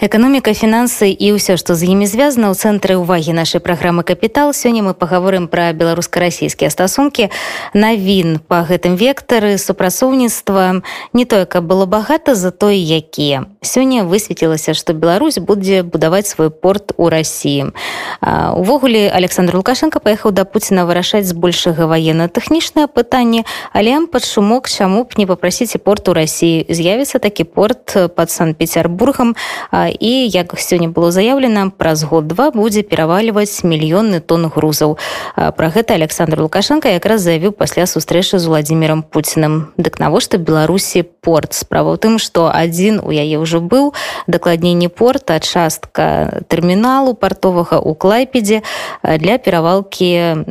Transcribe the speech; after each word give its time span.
эканоміка 0.00 0.54
фінансы 0.54 1.10
і 1.10 1.34
ўсё 1.34 1.58
што 1.58 1.74
з 1.74 1.90
імі 1.90 2.06
звязана 2.06 2.54
ў 2.54 2.54
цэнтры 2.54 2.94
ўвагі 3.02 3.34
нашай 3.34 3.58
праграмы 3.58 4.06
капітал 4.06 4.54
сёння 4.54 4.86
мы 4.86 4.94
паговорым 4.94 5.50
пра 5.50 5.74
беларуска-расійскія 5.74 6.70
стасункі. 6.70 7.34
Навін 7.74 8.38
па 8.46 8.62
гэтым 8.62 8.94
вектары 8.94 9.58
супрацоўніцтва. 9.58 10.86
Не 11.18 11.24
тое 11.26 11.50
каб 11.50 11.66
было 11.66 11.86
багата 11.90 12.38
за 12.38 12.54
той 12.54 12.78
якія. 12.78 13.50
Сёння 13.58 14.06
высветлілася 14.06 14.78
што 14.78 14.94
Беларусь 14.94 15.42
будзе 15.42 15.82
будаваць 15.82 16.30
свой 16.30 16.50
порт 16.50 16.94
у 16.96 17.10
рассіі 17.10 17.74
увогуле 18.22 19.10
Александр 19.10 19.58
лукашенко 19.58 19.98
паехаў 19.98 20.30
да 20.30 20.46
Пуціна 20.46 20.86
вырашаць 20.86 21.26
збольшага 21.26 21.90
военно-тэхнічнае 21.90 22.86
пытанне 22.86 23.42
але 23.74 23.98
пад 24.06 24.22
шумок 24.22 24.70
чаму 24.70 25.02
б 25.02 25.18
не 25.18 25.26
папрасіце 25.26 25.82
порт 25.82 26.06
у 26.08 26.14
рассіі 26.14 26.70
з'явіцца 26.70 27.18
такі 27.18 27.44
порт 27.44 28.14
под 28.14 28.30
санкт-петербургам 28.30 29.34
а 29.70 29.87
і 29.87 30.27
як 30.27 30.59
сёння 30.59 30.89
было 30.89 31.11
заявлена 31.11 31.69
праз 31.69 32.03
год-два 32.03 32.51
будзе 32.51 32.83
перавальваць 32.83 33.63
мільённы 33.63 34.19
тонн 34.19 34.47
грузаў 34.47 34.97
про 35.35 35.67
гэта 35.69 35.93
александр 35.93 36.41
лукашенко 36.41 36.89
якраз 36.89 37.21
заявіў 37.21 37.51
пасля 37.51 37.85
сустрэчы 37.85 38.39
з 38.39 38.45
владимиром 38.45 39.03
путиным 39.03 39.73
дык 39.77 39.99
навошта 39.99 40.37
беларусі 40.37 41.03
порт 41.03 41.53
справа 41.53 41.95
ў 41.95 41.97
тым 41.97 42.19
что 42.19 42.51
адзін 42.53 42.99
у 43.03 43.11
яе 43.11 43.37
ўжо 43.39 43.61
быў 43.61 43.93
дакладней 44.27 44.73
не 44.73 44.89
порт 44.89 45.31
а 45.31 45.39
частка 45.39 46.43
тэрміналу 46.47 47.13
партовага 47.13 47.79
у 47.79 47.95
клайпедзе 47.95 48.61
для 49.03 49.37
перавалки 49.37 50.43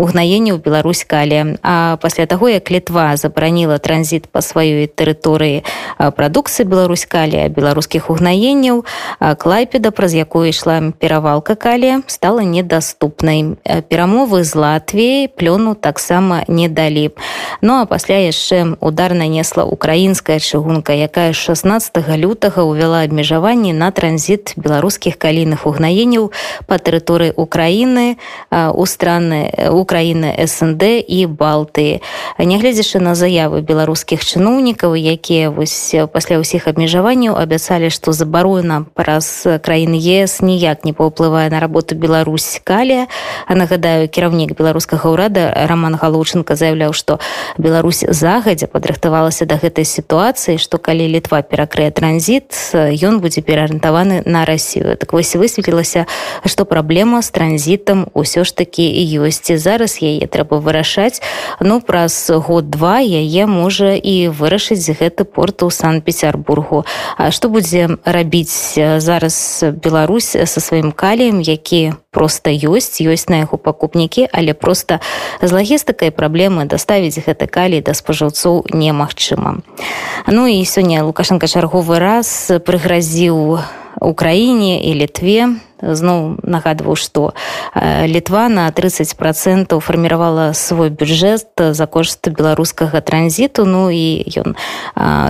угнаення 0.00 0.56
ў 0.56 0.64
Беларусь 0.64 1.04
калі 1.04 1.60
а 1.60 2.00
пасля 2.00 2.24
таго 2.24 2.48
як 2.48 2.72
літва 2.72 3.20
забараніла 3.20 3.76
транзіт 3.76 4.32
па 4.32 4.40
сваёй 4.40 4.88
тэрыторыі 4.88 5.60
прадукцыі 6.00 6.64
Беларусь 6.64 7.04
калі 7.04 7.44
беларускіх 7.52 8.08
угнаенняў 8.08 8.88
клайпеда 9.20 9.92
праз 9.92 10.16
якую 10.16 10.48
ішла 10.48 10.80
перавалка 10.96 11.54
калі 11.54 12.00
стала 12.08 12.40
недаступнай 12.40 13.60
перамовы 13.92 14.40
з 14.44 14.56
Латвіяй 14.56 15.28
плёну 15.28 15.74
таксама 15.74 16.44
не 16.48 16.68
далі. 16.68 17.10
Ну 17.60 17.80
а 17.80 17.84
пасля 17.84 18.16
яшчэ 18.24 18.76
удар 18.80 19.14
нанесла 19.14 19.64
украінская 19.64 20.38
чыгунка 20.38 20.96
якая 20.96 21.32
16 21.32 21.92
лютага 22.16 22.64
ўвяла 22.64 23.04
абмежаванні 23.04 23.72
на 23.72 23.90
транзіт 23.90 24.54
беларускіх 24.56 25.18
калійных 25.18 25.66
угнаенняў 25.66 26.32
па 26.66 26.78
тэрыторыі 26.78 27.36
Украіны 27.36 28.16
у 28.50 28.84
страны 28.86 29.52
у 29.70 29.84
краіны 29.90 30.30
СНД 30.38 31.02
і 31.02 31.26
Балтыі. 31.26 31.98
Нягледзячы 32.38 33.02
на 33.02 33.18
заявы 33.18 33.58
беларускіх 33.66 34.22
чыноўнікаў, 34.22 34.94
якія 34.94 35.50
вось 35.50 35.90
пасля 36.14 36.38
ўсіх 36.38 36.70
абмежаванняў 36.70 37.34
абяцалі, 37.34 37.90
што 37.90 38.14
забарона 38.14 38.86
праз 38.94 39.42
краіны 39.66 39.98
ЕС 39.98 40.46
ніяк 40.46 40.86
не 40.86 40.94
паўплывае 40.94 41.50
на 41.50 41.58
работу 41.58 41.98
Беларусь 41.98 42.62
калія. 42.62 43.10
А 43.50 43.58
нагадаю, 43.58 44.06
кіраўнік 44.06 44.54
беларускага 44.54 45.10
ўрада 45.10 45.50
Раман 45.66 45.98
Галучынка 45.98 46.54
заяўляў, 46.54 46.94
што 46.94 47.18
Беларусь 47.58 48.06
загадзя 48.06 48.70
падрыхтавалася 48.70 49.42
да 49.42 49.58
гэтай 49.58 49.82
сітуацыі, 49.82 50.62
што 50.62 50.78
калі 50.78 51.10
літва 51.10 51.42
перакрые 51.42 51.90
транзіт, 51.90 52.54
ён 52.76 53.18
будзе 53.18 53.42
пераарыентаваны 53.42 54.22
на 54.22 54.46
рассію. 54.46 54.94
Так 55.00 55.10
вось 55.16 55.34
высветлілася, 55.34 56.06
што 56.44 56.62
праблема 56.62 57.22
з 57.22 57.30
транзітам 57.34 58.06
усё 58.14 58.44
ж 58.44 58.54
такі 58.54 58.86
ёсць 59.18 59.50
зараз 59.50 59.69
зараз 59.70 60.02
яе 60.02 60.26
трэба 60.26 60.58
вырашаць. 60.58 61.22
Ну 61.62 61.78
праз 61.78 62.26
год-два 62.26 62.98
яе 62.98 63.46
можа 63.46 63.94
і 63.94 64.34
вырашыць 64.34 64.82
гэты 64.98 65.22
порт 65.22 65.62
у 65.62 65.70
санкт-петербургу. 65.70 66.82
А 67.14 67.30
што 67.30 67.46
будзе 67.48 67.86
рабіць 68.02 68.74
зараз 68.98 69.62
Беларусь 69.78 70.34
со 70.34 70.58
сваім 70.58 70.90
каліем 70.90 71.38
які 71.38 71.94
просто 72.10 72.50
ёсць 72.50 72.98
ёсць 72.98 73.30
на 73.30 73.46
яго 73.46 73.54
пакупнікі 73.54 74.26
але 74.32 74.54
просто 74.54 74.98
з 75.38 75.50
лагістыкай 75.54 76.10
праблемы 76.10 76.66
даставіць 76.66 77.22
гэты 77.22 77.46
калій 77.46 77.80
да 77.86 77.94
спажыўцоў 77.94 78.66
немагчыма. 78.74 79.62
Ну 80.26 80.50
і 80.50 80.58
сёння 80.66 81.06
лукашенко 81.06 81.46
чарговы 81.46 82.02
раз 82.02 82.50
прыгразіў 82.66 83.62
украіне 84.00 84.80
і 84.80 84.94
літве 84.94 85.60
зноў 85.80 86.40
нагадваў 86.44 86.96
што 86.96 87.32
літва 88.04 88.48
на 88.48 88.70
30 88.70 89.16
процентаў 89.16 89.80
фарміравала 89.80 90.52
свой 90.54 90.90
бюджэт 90.90 91.72
за 91.72 91.86
кошт 91.86 92.28
беларускага 92.28 93.00
транзіту 93.00 93.64
ну 93.64 93.88
і 93.90 94.24
ён 94.36 94.56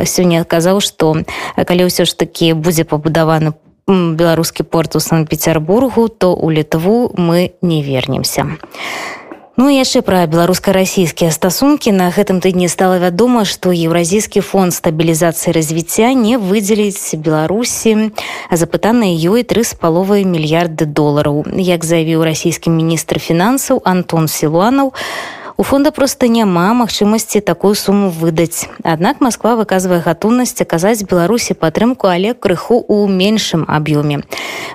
сёння 0.06 0.44
казаў 0.44 0.80
што 0.80 1.22
калі 1.54 1.90
ўсё 1.90 2.06
ж 2.06 2.14
такі 2.16 2.54
будзе 2.54 2.84
пабудаваны 2.84 3.54
беларускі 3.90 4.62
порт 4.62 4.96
у 4.96 5.00
санкт-петербургу 5.00 6.08
то 6.08 6.34
у 6.34 6.50
літву 6.50 7.12
мы 7.16 7.52
не 7.62 7.82
вернемся 7.82 8.46
а 9.59 9.59
Ну 9.59 9.71
яшчэ 9.71 10.03
пра 10.03 10.27
беларуска-расійскія 10.27 11.31
стасункі 11.31 11.95
на 11.95 12.09
гэтым 12.11 12.43
тыдні 12.43 12.67
стала 12.67 12.99
вядома, 12.99 13.47
што 13.47 13.71
еўразійскі 13.71 14.43
фонд 14.43 14.75
стабілізацыі 14.75 15.55
развіцця 15.55 16.11
не 16.11 16.35
выдзеліць 16.35 17.15
беларусі 17.15 18.11
запытаныя 18.51 19.15
ёй 19.15 19.47
тры 19.47 19.63
з 19.63 19.71
паловай 19.79 20.27
мільярды 20.27 20.83
долараў. 20.83 21.47
Як 21.55 21.87
заявіў 21.87 22.27
расійскі 22.27 22.67
міністр 22.67 23.23
фінансаў 23.23 23.79
Антон 23.87 24.27
Сілуанаў, 24.27 24.91
у 25.60 25.62
фонда 25.62 25.90
просто 25.90 26.26
няма 26.26 26.72
магчымасці 26.72 27.44
такую 27.44 27.74
суму 27.74 28.08
выдаць. 28.08 28.64
Аднак 28.82 29.20
москва 29.20 29.60
выказвае 29.60 30.00
гатуннасць 30.00 30.56
аказаць 30.64 31.04
беларусі 31.04 31.52
падтрымку 31.52 32.08
але 32.08 32.32
крыху 32.32 32.80
у 32.80 33.04
меншым 33.04 33.68
аб'ёме. 33.68 34.24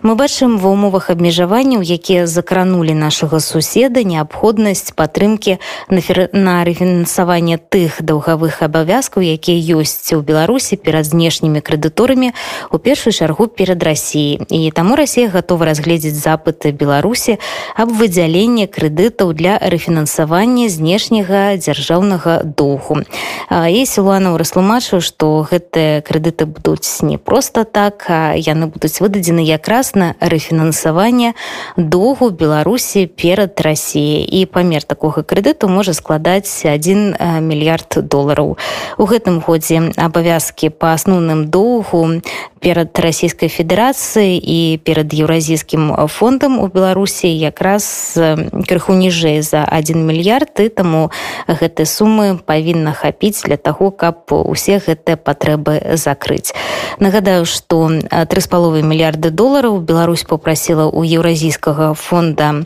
Мы 0.05 0.13
бачым 0.13 0.61
ва 0.61 0.69
умовах 0.69 1.09
абмежаванняў 1.09 1.81
якія 1.81 2.27
закранули 2.29 2.93
нашага 2.93 3.39
суседа 3.39 4.03
неабходнасць 4.03 4.93
падтрымки 4.93 5.57
на 5.89 6.01
фер... 6.05 6.29
на 6.33 6.61
рэфінансаванне 6.61 7.57
тых 7.57 8.05
даўгавых 8.05 8.61
абавязкаў 8.61 9.25
якія 9.25 9.81
ёсць 9.81 10.13
у 10.13 10.21
беларусі 10.21 10.77
перад 10.77 11.09
знешнімі 11.09 11.65
крэдыторамі 11.65 12.29
у 12.69 12.77
першую 12.77 13.09
чаргу 13.09 13.47
перад 13.47 13.81
рассіяй 13.81 14.37
і 14.53 14.69
таму 14.69 14.93
Росія 14.93 15.33
готова 15.33 15.65
разгледзець 15.65 16.13
запыты 16.13 16.69
беларусі 16.69 17.41
аб 17.73 17.89
выдзяленне 17.89 18.69
крэдытаў 18.69 19.33
для 19.33 19.57
рэфінансавання 19.57 20.74
знешняга 20.74 21.56
дзяржаўнага 21.56 22.42
доўгу 22.44 23.02
і 23.50 23.80
сілуанаў 23.86 24.36
растлумачыў 24.40 25.00
што 25.00 25.46
гэтыя 25.46 26.02
крэдыты 26.02 26.46
будуць 26.46 27.02
не 27.06 27.18
просто 27.18 27.64
так 27.64 28.06
яны 28.34 28.66
будуць 28.66 29.00
выдадзены 29.00 29.44
якраз 29.46 29.94
на 29.94 30.14
рэфінансаванне 30.20 31.34
доўгу 31.76 32.30
беларусі 32.30 33.06
перад 33.06 33.60
рассіяй 33.60 34.26
і 34.26 34.46
памер 34.46 34.82
такога 34.82 35.22
крэдыту 35.22 35.68
можа 35.68 35.94
складаць 35.94 36.50
1 36.64 37.16
мільярд 37.46 38.02
долараў 38.02 38.58
у 38.98 39.04
гэтым 39.06 39.40
годзе 39.40 39.92
абавязкі 39.96 40.70
па 40.74 40.94
асноўным 40.98 41.46
доўгу 41.46 42.22
перад 42.65 42.97
расійскай 42.97 43.45
федэрацыі 43.45 44.41
і 44.41 44.81
перад 44.81 45.13
еўразійскім 45.13 45.93
фондам 46.09 46.57
у 46.57 46.65
беларусі 46.65 47.29
якраз 47.29 48.17
крыху 48.65 48.97
ніжэй 48.97 49.45
за 49.45 49.69
1 49.69 50.01
мільярд 50.01 50.57
і 50.65 50.73
таму 50.73 51.01
гэтай 51.45 51.85
сумы 51.85 52.41
павінна 52.41 52.97
хапіць 52.97 53.45
для 53.45 53.61
таго 53.61 53.93
каб 53.93 54.33
усе 54.33 54.81
гэтыя 54.81 55.13
патрэбы 55.13 55.93
закрыць. 55.93 56.57
Нагадаю 56.97 57.45
што 57.45 58.01
тры 58.09 58.41
з 58.41 58.49
паловы 58.49 58.81
мільярды 58.81 59.29
долараў 59.29 59.77
Беларусь 59.85 60.25
попрасіла 60.25 60.89
у 60.89 61.05
еўразійскага 61.05 61.93
фонда 61.93 62.65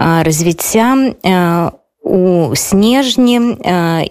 развіцця 0.00 1.12
у 2.02 2.56
снежні 2.56 3.56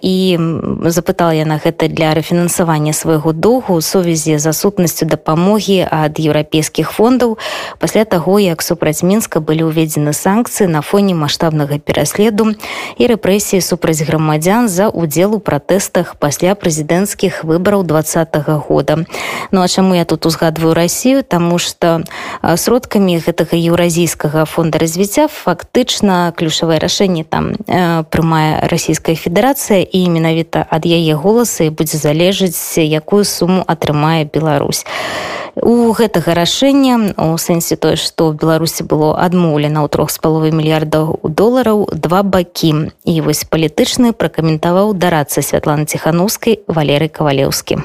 і 0.01 0.37
запытала 0.85 1.33
яна 1.33 1.57
гэта 1.57 1.89
для 1.89 2.13
рэфінансавання 2.13 2.93
свайго 2.93 3.33
доўгу 3.33 3.73
у 3.73 3.81
сувязі 3.81 4.37
з 4.37 4.45
асутнасцю 4.45 5.09
дапамогі 5.09 5.89
ад 5.89 6.21
еўрапейскіх 6.21 6.93
фондаў. 6.93 7.41
Пасля 7.81 8.05
таго 8.05 8.37
як 8.39 8.61
супраць 8.61 9.01
мінска 9.01 9.41
былі 9.41 9.73
ўведзены 9.73 10.13
санкцыі 10.13 10.69
на 10.69 10.85
фоне 10.85 11.17
маштабнага 11.17 11.81
пераследу 11.81 12.53
і 13.01 13.03
рэпрэсіі 13.09 13.57
супраць 13.57 14.05
грамадзян 14.05 14.69
за 14.69 14.93
удзел 14.93 15.33
у 15.33 15.41
пратэстах 15.41 16.13
пасля 16.21 16.53
прэзідэнцкіх 16.53 17.43
выбараў 17.43 17.83
два 17.83 18.05
года. 18.69 19.05
Ну 19.51 19.61
а 19.61 19.67
чаму 19.67 19.95
я 19.95 20.05
тут 20.05 20.25
узгадваю 20.25 20.73
рассію 20.73 21.23
таму 21.23 21.57
што 21.57 22.05
сродкамі 22.45 23.17
гэтага 23.17 23.57
еўразійскага 23.57 24.45
фонда 24.45 24.77
развіцця 24.77 25.27
фактычна 25.27 26.31
ключавае 26.37 26.77
рашэнне 26.77 27.25
там 27.25 27.57
не 27.67 27.78
прымае 28.11 28.67
расійская 28.71 29.15
федэрацыя 29.15 29.83
і 29.83 30.01
менавіта 30.09 30.65
ад 30.69 30.85
яе 30.85 31.15
голасы 31.15 31.69
будзе 31.69 31.97
залежыць 31.97 32.79
якую 32.79 33.23
суму 33.25 33.63
атрымае 33.67 34.25
Беларусь. 34.25 34.85
У 35.59 35.91
гэтага 35.91 36.33
рашэння 36.37 37.13
у 37.17 37.35
сэнсе 37.35 37.75
той 37.75 37.99
што 37.99 38.31
беларусі 38.31 38.87
было 38.87 39.11
адмоўлена 39.19 39.83
ў 39.83 39.87
трох 39.91 40.09
з 40.13 40.17
паловай 40.23 40.55
мільярдаў 40.55 41.19
долараў 41.23 41.89
два 41.93 42.23
бакі. 42.23 42.91
І 43.03 43.21
вось 43.25 43.43
палітычны 43.43 44.13
пракаментаваў 44.13 44.93
дарацца 44.93 45.41
святлана 45.43 45.89
ціхановскай 45.89 46.61
валеры 46.67 47.09
кавалеўскі 47.09 47.83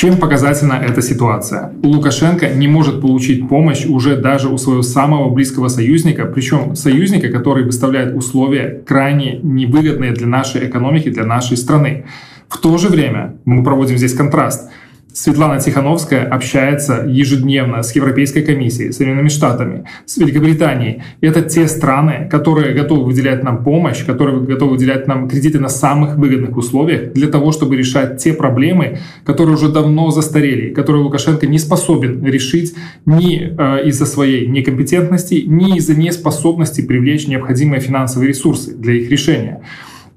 Чем 0.00 0.16
показательна 0.16 0.82
эта 0.82 1.02
ситуация? 1.02 1.74
Лукашенко 1.82 2.48
не 2.48 2.68
может 2.68 3.02
получить 3.02 3.46
помощь 3.50 3.84
уже 3.84 4.16
даже 4.16 4.48
у 4.48 4.56
своего 4.56 4.80
самого 4.80 5.28
близкого 5.28 5.68
союзника, 5.68 6.24
причем 6.24 6.74
союзника, 6.74 7.28
который 7.28 7.64
выставляет 7.64 8.16
условия 8.16 8.82
крайне 8.86 9.40
невыгодные 9.42 10.12
для 10.12 10.26
нашей 10.26 10.66
экономики, 10.66 11.10
для 11.10 11.26
нашей 11.26 11.58
страны. 11.58 12.06
В 12.48 12.56
то 12.56 12.78
же 12.78 12.88
время 12.88 13.36
мы 13.44 13.62
проводим 13.62 13.98
здесь 13.98 14.14
контраст. 14.14 14.70
Светлана 15.12 15.58
Тихановская 15.58 16.24
общается 16.26 17.04
ежедневно 17.06 17.82
с 17.82 17.94
Европейской 17.94 18.42
комиссией, 18.42 18.92
с 18.92 18.96
Соединенными 18.96 19.28
Штатами, 19.28 19.84
с 20.06 20.16
Великобританией. 20.16 21.02
Это 21.20 21.42
те 21.42 21.66
страны, 21.68 22.28
которые 22.30 22.74
готовы 22.74 23.04
выделять 23.04 23.42
нам 23.42 23.64
помощь, 23.64 24.04
которые 24.04 24.40
готовы 24.40 24.72
выделять 24.72 25.06
нам 25.08 25.28
кредиты 25.28 25.58
на 25.58 25.68
самых 25.68 26.16
выгодных 26.16 26.56
условиях 26.56 27.12
для 27.12 27.28
того, 27.28 27.52
чтобы 27.52 27.76
решать 27.76 28.18
те 28.22 28.32
проблемы, 28.32 28.98
которые 29.24 29.54
уже 29.54 29.68
давно 29.68 30.10
застарели, 30.10 30.72
которые 30.72 31.02
Лукашенко 31.02 31.46
не 31.46 31.58
способен 31.58 32.24
решить 32.24 32.74
ни 33.04 33.54
э, 33.56 33.88
из-за 33.88 34.06
своей 34.06 34.46
некомпетентности, 34.46 35.42
ни 35.46 35.76
из-за 35.76 35.94
неспособности 35.94 36.82
привлечь 36.82 37.26
необходимые 37.26 37.80
финансовые 37.80 38.28
ресурсы 38.28 38.74
для 38.76 38.94
их 38.94 39.10
решения. 39.10 39.62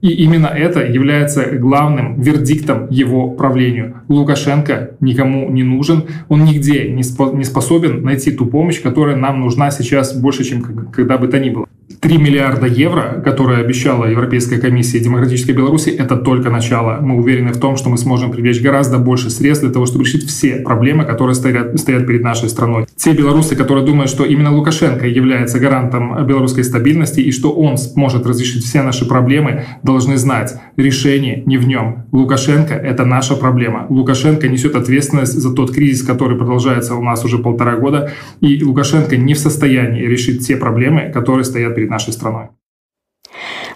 И 0.03 0.09
именно 0.09 0.47
это 0.47 0.81
является 0.85 1.45
главным 1.51 2.21
вердиктом 2.21 2.89
его 2.89 3.29
правлению. 3.29 4.01
Лукашенко 4.09 4.97
никому 4.99 5.49
не 5.49 5.63
нужен, 5.63 6.03
он 6.27 6.43
нигде 6.43 6.89
не 6.89 7.03
способен 7.45 8.03
найти 8.03 8.31
ту 8.31 8.45
помощь, 8.45 8.81
которая 8.81 9.15
нам 9.15 9.39
нужна 9.39 9.71
сейчас 9.71 10.13
больше, 10.13 10.43
чем 10.43 10.61
когда 10.91 11.17
бы 11.17 11.29
то 11.29 11.39
ни 11.39 11.51
было. 11.51 11.67
3 12.03 12.17
миллиарда 12.17 12.67
евро, 12.67 13.21
которые 13.23 13.61
обещала 13.61 14.03
Европейская 14.03 14.57
комиссия 14.57 14.99
Демократической 14.99 15.53
Беларуси, 15.53 15.89
это 15.89 16.17
только 16.17 16.49
начало. 16.49 16.97
Мы 16.99 17.15
уверены 17.15 17.53
в 17.53 17.59
том, 17.61 17.77
что 17.77 17.89
мы 17.89 17.97
сможем 17.97 18.29
привлечь 18.29 18.61
гораздо 18.61 18.97
больше 18.97 19.29
средств 19.29 19.63
для 19.63 19.71
того, 19.71 19.85
чтобы 19.85 20.03
решить 20.03 20.27
все 20.27 20.57
проблемы, 20.57 21.05
которые 21.05 21.33
стоят, 21.33 21.79
стоят 21.79 22.05
перед 22.05 22.21
нашей 22.21 22.49
страной. 22.49 22.87
Те 22.97 23.13
белорусы, 23.13 23.55
которые 23.55 23.85
думают, 23.85 24.09
что 24.09 24.25
именно 24.25 24.53
Лукашенко 24.53 25.07
является 25.07 25.59
гарантом 25.59 26.27
белорусской 26.27 26.65
стабильности 26.65 27.21
и 27.21 27.31
что 27.31 27.53
он 27.53 27.77
сможет 27.77 28.25
разрешить 28.25 28.65
все 28.65 28.81
наши 28.81 29.07
проблемы, 29.07 29.63
должны 29.81 30.17
знать, 30.17 30.55
решение 30.75 31.43
не 31.45 31.55
в 31.55 31.65
нем. 31.65 32.03
Лукашенко— 32.11 32.73
это 32.73 33.05
наша 33.05 33.35
проблема. 33.35 33.85
Лукашенко 33.87 34.49
несет 34.49 34.75
ответственность 34.75 35.39
за 35.39 35.53
тот 35.53 35.71
кризис, 35.71 36.05
который 36.05 36.37
продолжается 36.37 36.95
у 36.95 37.01
нас 37.01 37.23
уже 37.23 37.37
полтора 37.37 37.77
года, 37.77 38.11
и 38.41 38.61
Лукашенко 38.61 39.15
не 39.15 39.35
в 39.35 39.39
состоянии 39.39 40.01
решить 40.01 40.45
те 40.45 40.57
проблемы, 40.57 41.09
которые 41.13 41.45
стоят 41.45 41.75
перед 41.75 41.92
нашай 41.93 42.13
страной. 42.13 42.49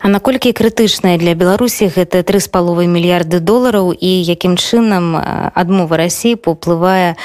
А 0.01 0.09
наколькі 0.09 0.53
крытычная 0.53 1.17
для 1.17 1.33
беларусі 1.33 1.89
гэта 1.89 2.21
тры 2.21 2.39
з 2.39 2.47
паловай 2.53 2.85
мільярды 2.85 3.39
долараў 3.41 3.89
і 3.93 4.11
якім 4.29 4.57
чынам 4.57 5.17
адмова 5.17 5.97
рассіі 5.97 6.37
паўплывае 6.37 7.17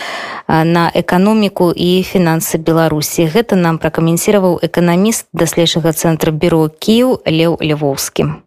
на 0.49 0.85
эканоміку 0.95 1.69
і 1.73 1.91
фінансы 2.01 2.57
беларусі? 2.57 3.29
Гэта 3.29 3.61
нам 3.61 3.77
пракаментироваў 3.77 4.57
эканаміст 4.65 5.29
даследчага 5.33 5.93
цэнтра 5.93 6.33
бюро 6.33 6.69
кіў 6.73 7.21
леў 7.29 7.61
львоўскім 7.61 8.41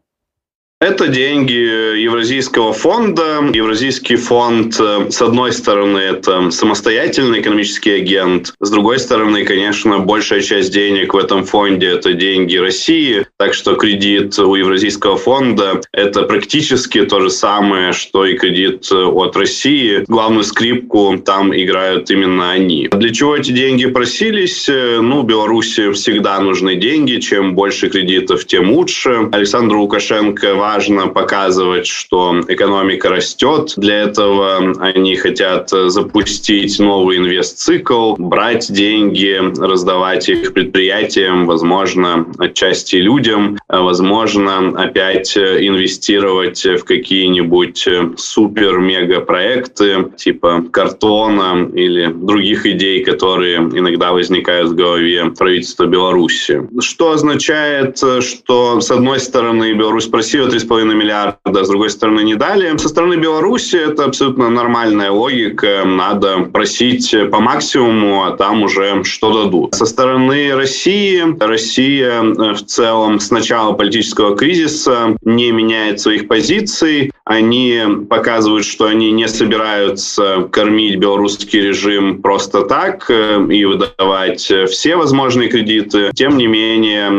Это 0.81 1.07
деньги 1.07 2.01
Евразийского 2.01 2.73
фонда. 2.73 3.49
Евразийский 3.53 4.17
фонд, 4.17 4.75
э, 4.77 5.09
с 5.09 5.21
одной 5.21 5.53
стороны, 5.53 5.99
это 5.99 6.51
самостоятельный 6.51 7.39
экономический 7.39 7.91
агент. 7.91 8.53
С 8.59 8.69
другой 8.69 8.99
стороны, 8.99 9.45
конечно, 9.45 9.99
большая 9.99 10.41
часть 10.41 10.73
денег 10.73 11.13
в 11.13 11.17
этом 11.17 11.45
фонде– 11.45 11.87
это 11.91 12.11
деньги 12.11 12.57
России. 12.57 13.25
Так 13.37 13.53
что 13.53 13.75
кредит 13.75 14.37
у 14.37 14.53
Евразийского 14.53 15.15
фонда– 15.15 15.79
это 15.93 16.23
практически 16.23 17.05
то 17.05 17.21
же 17.21 17.29
самое, 17.29 17.93
что 17.93 18.25
и 18.25 18.35
кредит 18.35 18.91
от 18.91 19.37
России. 19.37 20.03
Главную 20.09 20.43
скрипку 20.43 21.17
там 21.23 21.55
играют 21.55 22.11
именно 22.11 22.51
они. 22.51 22.89
Для 22.91 23.13
чего 23.13 23.37
эти 23.37 23.51
деньги 23.51 23.85
просились? 23.85 24.67
Ну, 24.67 25.23
Беларуси 25.23 25.93
всегда 25.93 26.37
нужны 26.41 26.75
деньги. 26.75 27.19
Чем 27.19 27.55
больше 27.55 27.87
кредитов, 27.87 28.43
тем 28.45 28.71
лучше. 28.71 29.29
Александр 29.31 29.77
Лукашенко 29.77 30.64
важно 30.65 31.07
показывать, 31.07 31.85
что 31.85 32.41
экономика 32.47 33.09
растет. 33.09 33.73
Для 33.77 34.01
этого 34.01 34.73
они 34.79 35.15
хотят 35.15 35.69
запустить 35.69 36.79
новый 36.79 37.17
инвестцикл, 37.17 38.15
брать 38.17 38.71
деньги, 38.71 39.39
раздавать 39.59 40.27
их 40.27 40.53
предприятиям, 40.53 41.45
возможно, 41.45 42.25
отчасти 42.39 42.95
людям, 42.95 43.59
возможно, 43.69 44.73
опять 44.75 45.37
инвестировать 45.37 46.65
в 46.65 46.83
какие-нибудь 46.83 47.87
супер-мега-проекты 48.17 50.07
типа 50.17 50.65
картона 50.71 51.69
или 51.73 52.07
других 52.07 52.65
идей, 52.65 53.03
которые 53.03 53.57
иногда 53.57 54.13
возникают 54.13 54.69
в 54.71 54.75
голове 54.75 55.25
правительства 55.37 55.85
Беларуси. 55.85 56.67
Что 56.79 57.11
означает, 57.11 57.97
что, 57.97 58.81
с 58.81 58.89
одной 58.89 59.19
стороны, 59.19 59.73
Беларусь 59.73 60.07
просила 60.07 60.49
3,5 60.55 60.93
миллиарда, 60.93 61.63
с 61.63 61.67
другой 61.67 61.89
стороны 61.89 62.21
не 62.21 62.35
дали. 62.35 62.77
Со 62.77 62.89
стороны 62.89 63.15
Беларуси 63.15 63.75
это 63.75 64.05
абсолютно 64.05 64.49
нормальная 64.49 65.11
логика. 65.11 65.83
Надо 65.85 66.39
просить 66.53 67.13
по 67.31 67.39
максимуму, 67.39 68.23
а 68.23 68.31
там 68.31 68.63
уже 68.63 69.03
что 69.03 69.43
дадут. 69.43 69.75
Со 69.75 69.85
стороны 69.85 70.55
России, 70.55 71.23
Россия 71.39 72.21
э, 72.21 72.53
в 72.53 72.65
целом 72.65 73.19
с 73.19 73.31
начала 73.31 73.73
политического 73.73 74.35
кризиса 74.35 75.15
не 75.23 75.51
меняет 75.51 75.99
своих 75.99 76.27
позиций. 76.27 77.11
Они 77.25 77.81
показывают, 78.09 78.65
что 78.65 78.85
они 78.85 79.11
не 79.11 79.27
собираются 79.27 80.47
кормить 80.51 80.97
белорусский 80.97 81.61
режим 81.61 82.21
просто 82.21 82.61
так 82.61 83.09
э, 83.09 83.45
и 83.49 83.65
выдавать 83.65 84.41
все 84.41 84.95
возможные 84.95 85.49
кредиты. 85.49 86.11
Тем 86.13 86.37
не 86.37 86.47
менее, 86.47 87.09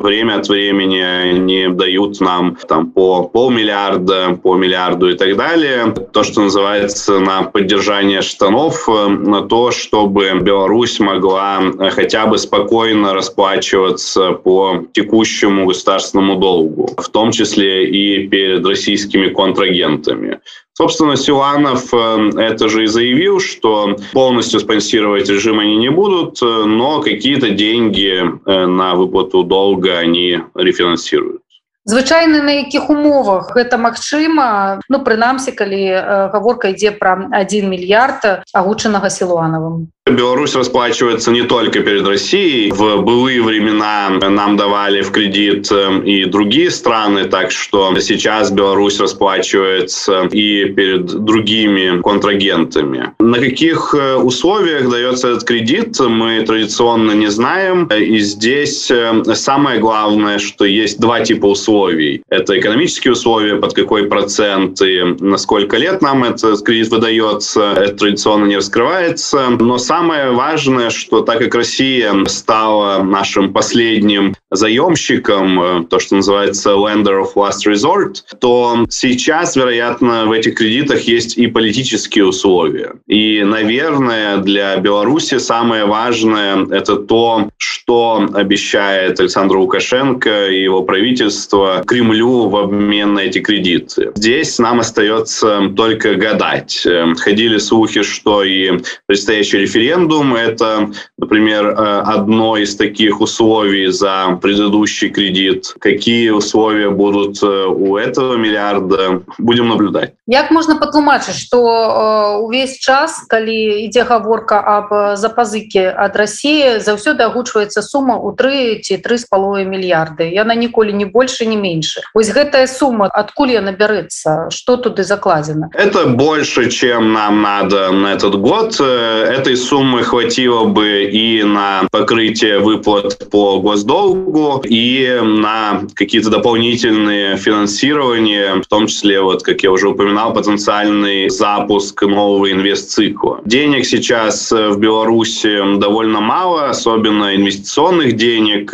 время 0.00 0.36
от 0.36 0.48
времени 0.48 1.00
они 1.00 1.68
дают 1.68 2.20
нам 2.20 2.56
там 2.68 2.83
по 2.90 3.24
полмиллиарда, 3.24 4.38
по 4.42 4.56
миллиарду 4.56 5.10
и 5.10 5.14
так 5.14 5.36
далее. 5.36 5.94
То, 6.12 6.22
что 6.22 6.42
называется 6.42 7.20
на 7.20 7.42
поддержание 7.44 8.22
штанов, 8.22 8.88
э, 8.88 9.08
на 9.08 9.42
то, 9.42 9.70
чтобы 9.70 10.30
Беларусь 10.40 11.00
могла 11.00 11.60
э, 11.62 11.90
хотя 11.90 12.26
бы 12.26 12.38
спокойно 12.38 13.14
расплачиваться 13.14 14.32
по 14.32 14.84
текущему 14.92 15.66
государственному 15.66 16.36
долгу, 16.36 16.90
в 16.96 17.08
том 17.08 17.32
числе 17.32 17.88
и 17.88 18.26
перед 18.28 18.66
российскими 18.66 19.28
контрагентами. 19.28 20.40
Собственно, 20.76 21.16
Силанов 21.16 21.94
э, 21.94 22.30
это 22.36 22.68
же 22.68 22.84
и 22.84 22.86
заявил, 22.86 23.40
что 23.40 23.96
полностью 24.12 24.60
спонсировать 24.60 25.28
режим 25.28 25.60
они 25.60 25.76
не 25.76 25.90
будут, 25.90 26.40
но 26.40 27.00
какие-то 27.00 27.50
деньги 27.50 28.22
на 28.44 28.94
выплату 28.94 29.44
долга 29.44 29.98
они 29.98 30.40
рефинансируют 30.54 31.43
звычайна 31.85 32.41
на 32.43 32.51
якіх 32.51 32.89
умовах 32.89 33.51
гэта 33.55 33.77
магчыма 33.77 34.79
ну 34.89 34.99
прынамсі 35.03 35.51
калі 35.51 35.83
э, 35.89 36.03
гаворка 36.33 36.73
ідзе 36.75 36.91
пра 36.91 37.15
1 37.33 37.69
мільярд 37.69 38.45
агучанага 38.53 39.09
сілуанавым 39.09 39.89
Беларусь 40.06 40.54
расплачивается 40.54 41.30
не 41.30 41.44
только 41.44 41.80
перед 41.80 42.06
Россией. 42.06 42.70
В 42.70 43.00
былые 43.00 43.40
времена 43.40 44.10
нам 44.10 44.58
давали 44.58 45.00
в 45.00 45.10
кредит 45.10 45.72
э, 45.72 46.02
и 46.04 46.26
другие 46.26 46.70
страны, 46.70 47.24
так 47.24 47.50
что 47.50 47.98
сейчас 48.00 48.50
Беларусь 48.50 49.00
расплачивается 49.00 50.28
и 50.30 50.66
перед 50.66 51.06
другими 51.06 52.02
контрагентами. 52.02 53.14
На 53.18 53.38
каких 53.38 53.94
э, 53.94 54.16
условиях 54.16 54.90
дается 54.90 55.28
этот 55.28 55.44
кредит, 55.44 55.98
мы 56.00 56.42
традиционно 56.42 57.12
не 57.12 57.28
знаем. 57.28 57.86
И 57.86 58.18
здесь 58.18 58.90
э, 58.90 59.22
самое 59.32 59.80
главное, 59.80 60.38
что 60.38 60.66
есть 60.66 61.00
два 61.00 61.20
типа 61.20 61.46
условий. 61.46 62.22
Это 62.28 62.60
экономические 62.60 63.12
условия, 63.12 63.56
под 63.56 63.72
какой 63.72 64.06
процент 64.06 64.82
и 64.82 65.02
на 65.02 65.38
сколько 65.38 65.78
лет 65.78 66.02
нам 66.02 66.24
этот 66.24 66.62
кредит 66.62 66.88
выдается. 66.88 67.72
Это 67.72 67.96
традиционно 67.96 68.44
не 68.44 68.56
раскрывается. 68.56 69.48
Но 69.48 69.78
самое 69.94 70.32
важное, 70.32 70.90
что 70.90 71.20
так 71.20 71.38
как 71.38 71.54
Россия 71.54 72.12
стала 72.26 73.04
нашим 73.04 73.52
последним 73.52 74.34
заемщиком, 74.50 75.60
э, 75.60 75.84
то, 75.88 76.00
что 76.00 76.16
называется 76.16 76.70
lender 76.70 77.22
of 77.22 77.34
last 77.36 77.64
resort, 77.66 78.16
то 78.40 78.86
сейчас, 78.90 79.54
вероятно, 79.54 80.26
в 80.26 80.32
этих 80.32 80.56
кредитах 80.56 81.02
есть 81.02 81.38
и 81.38 81.46
политические 81.46 82.26
условия. 82.26 82.94
И, 83.06 83.44
наверное, 83.44 84.38
для 84.38 84.76
Беларуси 84.78 85.38
самое 85.38 85.84
важное– 85.84 86.66
это 86.70 86.96
то, 86.96 87.50
что 87.56 88.28
обещает 88.34 89.20
Александр 89.20 89.56
Лукашенко 89.58 90.48
и 90.48 90.62
его 90.62 90.82
правительство 90.82 91.84
Кремлю 91.86 92.48
в 92.48 92.56
обмен 92.56 93.14
на 93.14 93.20
эти 93.20 93.38
кредиты. 93.38 94.10
Здесь 94.16 94.58
нам 94.58 94.80
остается 94.80 95.68
только 95.76 96.14
гадать. 96.14 96.82
Э, 96.84 97.14
ходили 97.14 97.58
слухи, 97.58 98.02
что 98.02 98.42
и 98.42 98.80
предстоящий 99.06 99.58
референдум 99.58 99.83
референдум. 99.84 100.34
Это, 100.34 100.90
например, 101.18 101.66
э, 101.66 102.02
одно 102.06 102.56
из 102.56 102.76
таких 102.76 103.20
условий 103.20 103.88
за 103.88 104.38
предыдущий 104.42 105.10
кредит. 105.10 105.74
Какие 105.78 106.30
условия 106.30 106.90
будут 106.90 107.42
э, 107.42 107.66
у 107.66 107.96
этого 107.96 108.36
миллиарда, 108.36 109.22
будем 109.38 109.68
наблюдать. 109.68 110.12
Як 110.26 110.50
можно 110.50 110.76
патлумачыць, 110.76 111.36
что 111.36 112.40
увесь 112.42 112.78
час, 112.78 113.24
калі 113.28 113.84
ідзе 113.84 114.04
гаворка 114.04 114.60
об 114.60 115.16
запазыке 115.16 115.92
ад 115.96 116.16
России, 116.16 116.78
заўсёды 116.78 117.22
агучваецца 117.22 117.82
сума 117.82 118.16
у 118.16 118.32
3 118.32 118.80
ці 118.82 118.98
три 118.98 119.18
з 119.18 119.24
паловой 119.24 119.66
мільярды. 119.66 120.32
Яна 120.32 120.54
ніколі 120.54 120.92
не 120.92 121.06
больше, 121.06 121.46
не 121.46 121.56
меньше. 121.56 122.00
Вось 122.14 122.32
гэтая 122.32 122.66
сума, 122.66 123.10
адкуль 123.12 123.52
яна 123.52 123.72
бярэцца, 123.72 124.48
что 124.50 124.76
туды 124.76 125.04
закладзена? 125.04 125.70
Это 125.74 126.06
больше, 126.06 126.70
чем 126.70 127.12
нам 127.12 127.42
надо 127.42 127.92
на 127.92 128.12
этот 128.12 128.34
год. 128.34 128.80
Этой 128.80 129.56
суммы 129.56 129.73
хватило 130.02 130.64
бы 130.64 131.04
и 131.04 131.42
на 131.42 131.88
покрытие 131.90 132.58
выплат 132.58 133.30
по 133.30 133.60
госдолгу, 133.60 134.62
и 134.64 135.20
на 135.22 135.82
какие-то 135.94 136.30
дополнительные 136.30 137.36
финансирования, 137.36 138.62
в 138.62 138.66
том 138.66 138.86
числе, 138.86 139.20
вот, 139.20 139.42
как 139.42 139.62
я 139.62 139.70
уже 139.72 139.88
упоминал, 139.88 140.32
потенциальный 140.32 141.28
запуск 141.28 142.02
нового 142.02 142.50
инвестцикла. 142.50 143.40
Денег 143.44 143.86
сейчас 143.86 144.52
в 144.52 144.78
Беларуси 144.78 145.78
довольно 145.78 146.20
мало, 146.20 146.68
особенно 146.68 147.34
инвестиционных 147.34 148.16
денег. 148.16 148.72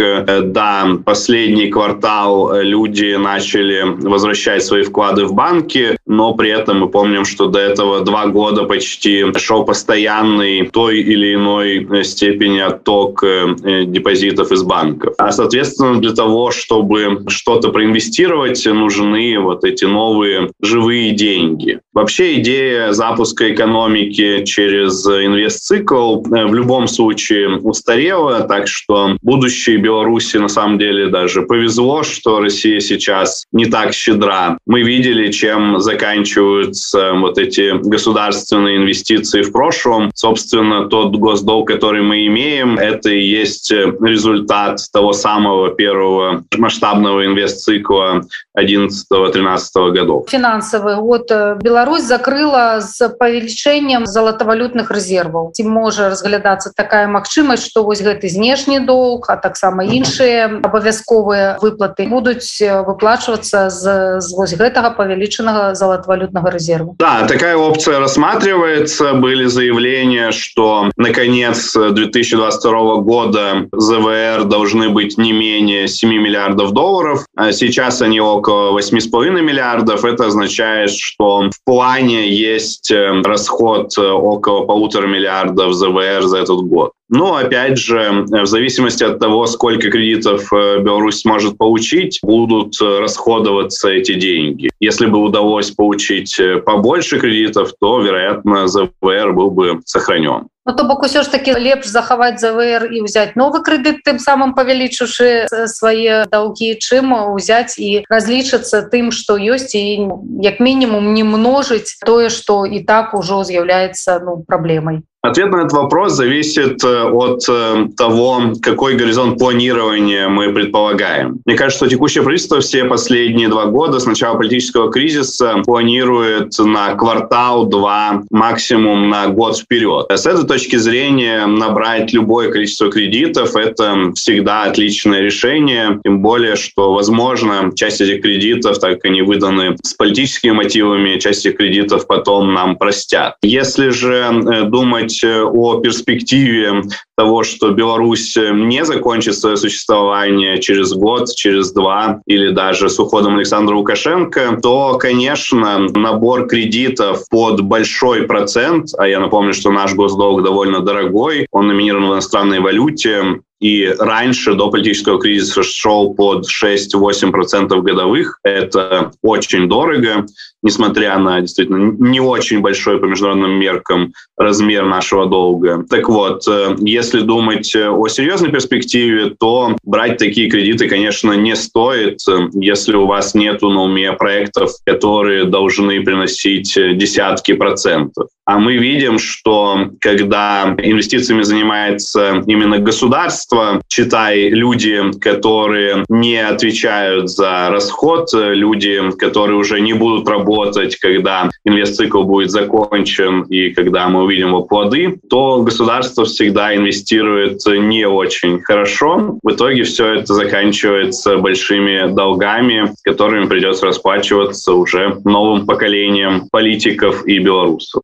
Да, 0.53 0.87
последний 1.05 1.69
квартал 1.69 2.61
люди 2.61 3.17
начали 3.17 3.83
возвращать 3.85 4.65
свои 4.65 4.83
вклады 4.83 5.25
в 5.25 5.35
банки, 5.35 5.97
но 6.07 6.35
при 6.35 6.51
этом 6.51 6.81
мы 6.81 6.89
помним, 6.89 7.25
что 7.25 7.47
до 7.47 7.59
этого 7.59 8.01
два 8.01 8.27
года 8.27 8.65
почти 8.65 9.25
шел 9.37 9.65
постоянный 9.65 10.65
той 10.91 11.01
или 11.01 11.35
иной 11.35 12.05
степени 12.05 12.59
отток 12.59 13.23
э, 13.23 13.85
депозитов 13.87 14.51
из 14.53 14.63
банков. 14.63 15.15
А, 15.19 15.31
соответственно, 15.31 16.01
для 16.01 16.13
того, 16.13 16.51
чтобы 16.51 17.25
что-то 17.29 17.69
проинвестировать, 17.69 18.67
нужны 18.67 19.39
вот 19.39 19.65
эти 19.65 19.85
новые 19.85 20.51
живые 20.61 21.13
деньги. 21.13 21.81
Вообще 21.93 22.39
идея 22.39 22.93
запуска 22.93 23.53
экономики 23.53 24.45
через 24.45 25.05
инвестцикл 25.07 26.23
э, 26.23 26.47
в 26.47 26.55
любом 26.55 26.87
случае 26.87 27.57
устарела, 27.59 28.43
так 28.43 28.69
что 28.69 29.17
будущее 29.23 29.79
Беларуси 29.79 30.37
на 30.37 30.49
самом 30.49 30.79
деле 30.79 31.09
даже 31.09 31.43
повезло, 31.43 32.05
что 32.05 32.41
Россия 32.41 32.79
сейчас 32.79 33.45
не 33.51 33.67
так 33.67 33.93
щедра. 33.93 34.59
Мы 34.67 34.83
видели, 34.83 35.33
чем 35.33 35.81
заканчиваются 35.81 37.13
вот 37.15 37.39
эти 37.39 37.77
государственные 37.83 38.77
инвестиции 38.77 39.43
в 39.43 39.51
прошлом. 39.51 40.13
Собственно, 40.15 40.87
тот 40.87 41.17
госдолг, 41.17 41.67
который 41.67 42.03
мы 42.03 42.25
имеем, 42.27 42.79
это 42.79 43.11
и 43.11 43.21
есть 43.21 43.73
результат 43.73 44.79
того 44.93 45.13
самого 45.13 45.71
первого 45.71 46.45
масштабного 46.57 47.27
инвестцикла 47.27 48.23
11-13 48.57 49.91
годов. 49.91 50.29
Финансовый 50.29 50.97
год 50.97 51.31
э, 51.31 51.57
Беларусь 51.80 52.04
закрыла 52.04 52.80
с 52.82 53.10
павелічэннем 53.10 54.06
золотовалютных 54.06 54.92
резервов. 54.92 55.54
Ці 55.54 55.64
можа 55.64 56.10
разглядацца 56.10 56.72
такая 56.76 57.08
магчымасць, 57.08 57.66
што 57.66 57.84
вось 57.84 58.02
гэты 58.02 58.30
знешні 58.30 58.80
долг, 58.80 59.30
а 59.30 59.36
таксама 59.38 59.84
іншыя 59.84 60.62
абавязковыя 60.64 61.58
выплаты 61.62 62.08
будуць 62.08 62.62
э, 62.62 62.82
выплачвацца 62.84 63.70
з, 63.70 64.20
з 64.22 64.28
вось 64.36 64.54
гэтага 64.54 64.92
павялічанага 64.98 65.76
золотовалютного 65.76 66.50
резерва. 66.50 66.96
Да, 67.00 67.28
такая 67.28 67.58
опция 67.58 68.00
рассматривается. 68.00 69.14
Были 69.14 69.46
заявления, 69.46 70.32
что 70.32 70.92
на 70.98 71.12
конец 71.12 71.74
2022 71.76 72.96
года 72.98 73.68
ЗВР 73.72 74.46
должны 74.46 74.90
быть 74.90 75.18
не 75.18 75.32
менее 75.32 75.88
7 75.88 76.10
миллиардов 76.10 76.72
долларов. 76.72 77.26
А 77.36 77.52
сейчас 77.52 78.02
они 78.02 78.20
около 78.20 78.78
8,5 78.78 79.42
миллиардов. 79.42 80.06
Это 80.06 80.28
означает, 80.28 80.92
что 80.92 81.50
в 81.50 81.64
плане 81.71 82.29
есть 82.29 82.91
э, 82.91 83.23
расход 83.23 83.97
э, 83.97 84.01
около 84.03 84.65
полутора 84.65 85.07
миллиардов 85.07 85.73
ЗВР 85.73 86.23
за 86.23 86.39
этот 86.39 86.63
год. 86.63 86.91
Но, 87.09 87.37
опять 87.37 87.79
же, 87.79 88.25
в 88.29 88.47
зависимости 88.47 89.05
от 89.05 89.21
того, 89.21 89.47
сколько 89.47 89.89
кредитов 89.89 90.53
э, 90.53 90.81
Беларусь 90.81 91.21
сможет 91.21 91.59
получить, 91.59 92.19
будут 92.25 92.75
расходоваться 92.81 93.89
эти 93.89 94.15
деньги. 94.15 94.69
Если 94.81 95.07
бы 95.07 95.19
удалось 95.19 95.71
получить 95.71 96.41
побольше 96.67 97.21
кредитов, 97.21 97.73
то, 97.81 98.01
вероятно, 98.01 98.67
ЗВР 98.67 99.33
был 99.33 99.53
бы 99.53 99.81
сохранен. 99.85 100.49
Ну, 100.70 100.74
то 100.74 100.84
бок 100.84 101.04
усё 101.04 101.22
ж 101.22 101.32
таки 101.32 101.54
лепш 101.54 101.88
захаваць 101.88 102.42
ЗВР 102.42 102.90
і 102.90 103.06
ўзяць 103.06 103.38
новы 103.38 103.62
крэдыт 103.62 104.02
тым 104.02 104.18
самым 104.18 104.58
павялічыўшы 104.58 105.46
свае 105.70 106.26
даўгі 106.32 106.70
чым 106.82 107.14
узяць 107.14 107.78
і 107.78 108.02
разлічацца 108.10 108.82
тым 108.90 109.14
што 109.14 109.38
ёсць 109.38 109.78
і 109.78 110.10
як 110.42 110.58
мінімум 110.58 111.14
не 111.14 111.22
множыць 111.22 112.02
тое 112.02 112.34
што 112.34 112.66
і 112.66 112.82
так 112.82 113.14
ужо 113.14 113.46
з'яўляецца 113.46 114.20
ну 114.26 114.42
праблемай 114.42 115.06
Ответ 115.23 115.51
на 115.51 115.57
этот 115.57 115.73
вопрос 115.73 116.13
зависит 116.13 116.83
э, 116.83 117.03
от 117.03 117.43
э, 117.47 117.89
того, 117.95 118.55
какой 118.63 118.95
горизонт 118.95 119.39
планирования 119.39 120.31
мы 120.31 120.51
предполагаем. 120.51 121.41
Мне 121.45 121.57
кажется, 121.57 121.85
что 121.85 121.95
текущее 121.95 122.23
правительство 122.23 122.61
все 122.61 122.85
последние 122.85 123.49
два 123.49 123.67
года 123.67 124.01
с 124.01 124.07
начала 124.07 124.37
политического 124.37 124.91
кризиса 124.91 125.57
планирует 125.67 126.59
на 126.59 126.95
квартал, 126.95 127.67
два, 127.67 128.23
максимум 128.31 129.11
на 129.11 129.29
год 129.29 129.59
вперед. 129.59 130.07
С 130.09 130.25
этой 130.25 130.47
точки 130.47 130.77
зрения 130.77 131.45
набрать 131.45 132.15
любое 132.15 132.51
количество 132.51 132.91
кредитов– 132.91 133.57
это 133.57 134.13
всегда 134.15 134.63
отличное 134.63 135.21
решение, 135.21 136.01
тем 136.03 136.23
более, 136.23 136.57
что, 136.57 136.95
возможно, 136.95 137.71
часть 137.77 138.01
этих 138.01 138.23
кредитов, 138.23 138.79
так 138.79 138.95
как 138.95 139.05
они 139.05 139.21
выданы 139.21 139.77
с 139.83 139.93
политическими 139.93 140.53
мотивами, 140.53 141.19
часть 141.19 141.45
этих 141.45 141.59
кредитов 141.59 142.07
потом 142.07 142.55
нам 142.55 142.77
простят. 142.77 143.35
Если 143.43 143.91
же 143.91 144.25
э, 144.31 144.63
думать 144.63 145.10
думать 145.11 145.25
э, 145.25 145.43
о 145.43 145.81
перспективе 145.81 146.83
того, 147.17 147.43
что 147.43 147.71
Беларусь 147.71 148.37
э, 148.37 148.51
не 148.53 148.85
закончит 148.85 149.37
свое 149.37 149.57
существование 149.57 150.61
через 150.61 150.93
год, 150.93 151.35
через 151.35 151.73
два 151.73 152.21
или 152.27 152.51
даже 152.51 152.89
с 152.89 152.99
уходом 152.99 153.37
Александра 153.37 153.75
Лукашенко, 153.75 154.59
то, 154.63 154.99
конечно, 154.99 155.79
набор 155.79 156.47
кредитов 156.47 157.25
под 157.31 157.63
большой 157.63 158.23
процент, 158.23 158.89
а 158.99 159.07
я 159.07 159.21
напомню, 159.21 159.53
что 159.53 159.71
наш 159.71 159.95
госдолг 159.95 160.43
довольно 160.43 160.81
дорогой, 160.81 161.47
он 161.51 161.67
номинирован 161.67 162.09
в 162.09 162.13
иностранной 162.13 162.61
валюте, 162.61 163.41
и 163.61 163.95
раньше 163.99 164.55
до 164.55 164.71
политического 164.71 165.21
кризиса 165.21 165.63
шел 165.63 166.15
под 166.15 166.47
6-8% 166.49 167.81
годовых. 167.83 168.39
Это 168.43 169.13
очень 169.23 169.69
дорого, 169.69 170.27
несмотря 170.63 171.19
на 171.19 171.41
действительно 171.41 171.95
не 171.99 172.21
очень 172.21 172.61
большой 172.61 172.99
по 172.99 173.05
международным 173.05 173.53
меркам 173.53 174.13
размер 174.37 174.87
нашего 174.87 175.27
долга. 175.27 175.85
Так 175.89 176.09
вот, 176.09 176.49
э, 176.49 176.77
если 176.81 177.21
думать 177.21 177.75
о 177.77 178.09
серьезной 178.09 178.51
перспективе, 178.51 179.35
то 179.39 179.77
брать 179.85 180.17
такие 180.17 180.51
кредиты, 180.51 180.89
конечно, 180.89 181.33
не 181.33 181.55
стоит, 181.55 182.21
если 182.55 182.95
у 182.97 183.07
вас 183.07 183.35
нету 183.35 183.71
на 183.71 183.83
уме 183.83 184.13
проектов, 184.13 184.73
которые 184.87 185.45
должны 185.45 186.03
приносить 186.03 186.75
десятки 186.75 187.53
процентов. 187.53 188.29
А 188.51 188.59
мы 188.59 188.79
видим, 188.79 189.19
что 189.19 189.91
когда 190.01 190.75
инвестициями 190.79 191.43
занимается 191.43 192.43
именно 192.47 192.79
государство, 192.79 193.50
читай 193.89 194.49
люди, 194.49 195.01
которые 195.21 196.05
не 196.09 196.37
отвечают 196.37 197.31
за 197.31 197.69
расход, 197.71 198.29
люди, 198.33 199.11
которые 199.19 199.59
уже 199.59 199.81
не 199.81 199.93
будут 199.93 200.29
работать, 200.29 200.97
когда 200.97 201.51
инвестцикл 201.65 202.23
будет 202.23 202.51
закончен 202.51 203.43
и 203.43 203.71
когда 203.71 204.09
мы 204.09 204.25
увидим 204.25 204.49
его 204.49 204.63
плоды, 204.63 205.19
то 205.29 205.63
государство 205.63 206.25
всегда 206.25 206.75
инвестирует 206.75 207.61
не 207.67 208.07
очень 208.07 208.61
хорошо. 208.61 209.39
В 209.43 209.51
итоге 209.51 209.85
все 209.85 210.15
это 210.15 210.35
заканчивается 210.35 211.39
большими 211.39 212.13
долгами, 212.13 212.93
которыми 213.05 213.47
придется 213.47 213.87
расплачиваться 213.87 214.73
уже 214.73 215.21
новым 215.25 215.67
поколением 215.67 216.49
политиков 216.51 217.27
и 217.27 217.39
белорусов 217.39 218.03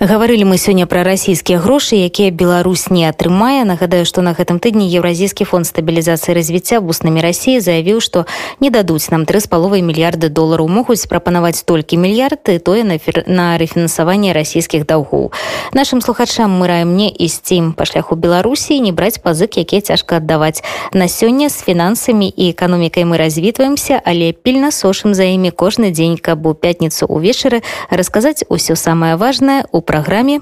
гаварылі 0.00 0.44
мы 0.44 0.58
сёння 0.58 0.86
пра 0.86 1.04
расійскія 1.04 1.58
грошы 1.58 1.96
якія 1.96 2.30
Беларусь 2.30 2.90
не 2.90 3.06
атрымае 3.06 3.64
нагадаю 3.64 4.04
што 4.04 4.22
на 4.22 4.34
гэтым 4.34 4.58
тыдні 4.58 4.90
еўразійскі 4.90 5.44
фонд 5.44 5.66
стабілізацыі 5.66 6.34
развіцця 6.34 6.80
вуснамі 6.80 7.22
рассіі 7.22 7.60
заявіў 7.60 8.00
што 8.00 8.26
не 8.60 8.70
дадуць 8.70 9.10
нам 9.10 9.24
тры 9.24 9.38
з 9.40 9.46
паловай 9.46 9.82
мільярды 9.86 10.28
долараў 10.28 10.68
могуць 10.68 11.06
прапанаваць 11.06 11.62
толькі 11.62 11.96
мільярды 11.96 12.58
тое 12.58 12.82
на 12.82 12.98
фер... 12.98 13.22
на 13.26 13.54
рэфінансаванне 13.58 14.32
расійскіх 14.34 14.86
даўгоў 14.86 15.30
нашим 15.72 16.00
слухачам 16.00 16.50
мы 16.50 16.66
раем 16.66 16.96
не 16.96 17.08
ісці 17.08 17.76
па 17.76 17.86
шляху 17.86 18.16
беларусі 18.16 18.80
не 18.80 18.90
браць 18.90 19.22
пазык 19.22 19.62
якія 19.62 19.80
цяжка 19.80 20.18
аддаваць 20.18 20.62
на 20.92 21.06
сёння 21.06 21.48
з 21.48 21.62
фінансамі 21.62 22.26
і 22.26 22.50
эканомікай 22.50 23.06
мы 23.06 23.16
развітваемся 23.16 24.02
але 24.04 24.32
пільна 24.32 24.74
сошым 24.74 25.14
за 25.14 25.22
імі 25.30 25.54
кожны 25.54 25.94
дзень 25.94 26.18
каб 26.18 26.46
у 26.46 26.54
пятніцу 26.54 27.06
увечары 27.06 27.62
расказаць 27.90 28.42
усё 28.50 28.74
самае 28.74 29.14
важное 29.16 29.64
у 29.70 29.84
программе 29.89 30.41